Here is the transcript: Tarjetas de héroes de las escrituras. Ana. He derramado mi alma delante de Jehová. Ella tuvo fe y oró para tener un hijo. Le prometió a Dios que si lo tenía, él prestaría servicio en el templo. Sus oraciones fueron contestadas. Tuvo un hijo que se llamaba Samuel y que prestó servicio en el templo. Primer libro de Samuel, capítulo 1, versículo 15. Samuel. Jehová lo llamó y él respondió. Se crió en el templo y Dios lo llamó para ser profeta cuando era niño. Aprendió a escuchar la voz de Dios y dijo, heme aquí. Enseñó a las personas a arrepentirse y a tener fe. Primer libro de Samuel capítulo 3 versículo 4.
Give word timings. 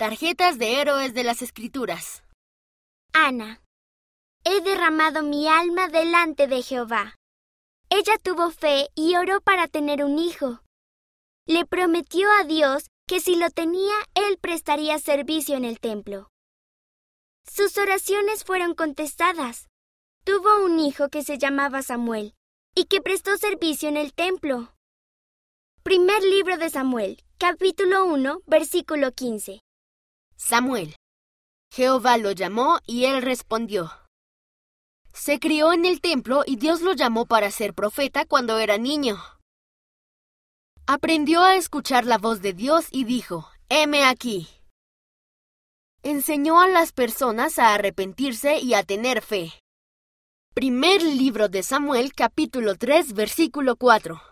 Tarjetas 0.00 0.56
de 0.56 0.80
héroes 0.80 1.12
de 1.12 1.24
las 1.24 1.42
escrituras. 1.42 2.24
Ana. 3.12 3.60
He 4.46 4.62
derramado 4.62 5.22
mi 5.22 5.46
alma 5.46 5.88
delante 5.88 6.46
de 6.46 6.62
Jehová. 6.62 7.16
Ella 7.90 8.16
tuvo 8.16 8.50
fe 8.50 8.88
y 8.94 9.16
oró 9.16 9.42
para 9.42 9.68
tener 9.68 10.02
un 10.02 10.18
hijo. 10.18 10.62
Le 11.46 11.66
prometió 11.66 12.30
a 12.40 12.44
Dios 12.44 12.86
que 13.06 13.20
si 13.20 13.36
lo 13.36 13.50
tenía, 13.50 13.92
él 14.14 14.38
prestaría 14.40 14.98
servicio 14.98 15.54
en 15.54 15.66
el 15.66 15.78
templo. 15.80 16.30
Sus 17.46 17.76
oraciones 17.76 18.42
fueron 18.42 18.74
contestadas. 18.74 19.68
Tuvo 20.24 20.64
un 20.64 20.80
hijo 20.80 21.10
que 21.10 21.22
se 21.22 21.36
llamaba 21.36 21.82
Samuel 21.82 22.32
y 22.74 22.86
que 22.86 23.02
prestó 23.02 23.36
servicio 23.36 23.90
en 23.90 23.98
el 23.98 24.14
templo. 24.14 24.72
Primer 25.82 26.22
libro 26.22 26.56
de 26.56 26.70
Samuel, 26.70 27.22
capítulo 27.36 28.06
1, 28.06 28.40
versículo 28.46 29.12
15. 29.12 29.60
Samuel. 30.40 30.96
Jehová 31.70 32.16
lo 32.16 32.32
llamó 32.32 32.78
y 32.86 33.04
él 33.04 33.20
respondió. 33.20 33.92
Se 35.12 35.38
crió 35.38 35.72
en 35.72 35.84
el 35.84 36.00
templo 36.00 36.44
y 36.46 36.56
Dios 36.56 36.80
lo 36.80 36.94
llamó 36.94 37.26
para 37.26 37.50
ser 37.50 37.74
profeta 37.74 38.24
cuando 38.24 38.58
era 38.58 38.78
niño. 38.78 39.18
Aprendió 40.86 41.42
a 41.42 41.56
escuchar 41.56 42.06
la 42.06 42.16
voz 42.16 42.40
de 42.40 42.54
Dios 42.54 42.88
y 42.90 43.04
dijo, 43.04 43.48
heme 43.68 44.02
aquí. 44.02 44.48
Enseñó 46.02 46.60
a 46.60 46.68
las 46.68 46.92
personas 46.92 47.58
a 47.58 47.74
arrepentirse 47.74 48.58
y 48.60 48.72
a 48.72 48.82
tener 48.82 49.20
fe. 49.20 49.52
Primer 50.54 51.02
libro 51.02 51.48
de 51.48 51.62
Samuel 51.62 52.14
capítulo 52.14 52.76
3 52.76 53.12
versículo 53.12 53.76
4. 53.76 54.29